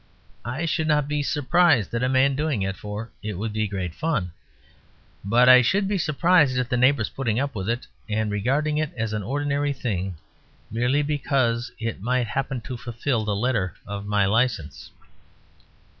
I 0.45 0.65
should 0.65 0.87
not 0.87 1.07
be 1.07 1.21
surprised 1.21 1.93
at 1.93 2.01
a 2.01 2.09
man 2.09 2.35
doing 2.35 2.63
it; 2.63 2.75
for 2.75 3.11
it 3.21 3.35
would 3.37 3.53
be 3.53 3.67
great 3.67 3.93
fun. 3.93 4.31
But 5.23 5.47
I 5.47 5.61
should 5.61 5.87
be 5.87 5.99
surprised 5.99 6.57
at 6.57 6.69
the 6.71 6.75
neighbours 6.75 7.07
putting 7.09 7.39
up 7.39 7.53
with 7.53 7.69
it, 7.69 7.85
and 8.09 8.31
regarding 8.31 8.79
it 8.79 8.91
as 8.97 9.13
an 9.13 9.21
ordinary 9.21 9.73
thing 9.73 10.15
merely 10.71 11.03
because 11.03 11.71
it 11.77 12.01
might 12.01 12.25
happen 12.25 12.61
to 12.61 12.77
fulfill 12.77 13.23
the 13.25 13.35
letter 13.35 13.75
of 13.85 14.07
my 14.07 14.25
license. 14.25 14.89